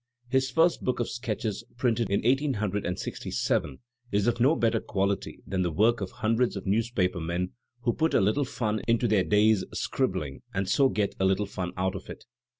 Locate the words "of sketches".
0.99-1.63